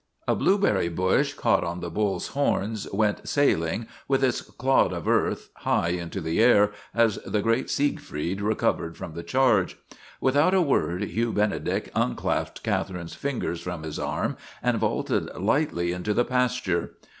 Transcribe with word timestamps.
A 0.27 0.33
blueberry 0.35 0.89
bush, 0.89 1.33
caught 1.35 1.63
on 1.63 1.79
the 1.79 1.91
bull's 1.91 2.29
horns, 2.29 2.91
went 2.91 3.29
sailing, 3.29 3.85
with 4.07 4.23
its 4.23 4.41
clod 4.41 4.93
of 4.93 5.07
earth, 5.07 5.49
high 5.57 5.89
into 5.89 6.19
the 6.19 6.39
air 6.41 6.71
as 6.91 7.17
the 7.17 7.43
great 7.43 7.69
Siegfried 7.69 8.41
recovered 8.41 8.97
from 8.97 9.13
the 9.13 9.21
charge. 9.21 9.77
Without 10.19 10.55
a 10.55 10.59
word 10.63 11.03
Hugh 11.03 11.31
Benedict 11.33 11.91
unclasped 11.93 12.63
Cath 12.63 12.89
erine's 12.89 13.23
ringers 13.23 13.61
from 13.61 13.83
his 13.83 13.99
arm 13.99 14.37
and 14.63 14.79
vaulted 14.79 15.35
lightly 15.35 15.91
into 15.91 16.15
the 16.15 16.25
pasture. 16.25 16.95